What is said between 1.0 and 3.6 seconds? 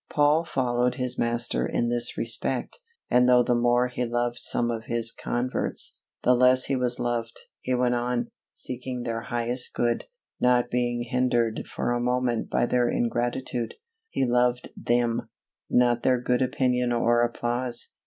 Master in this respect; and though the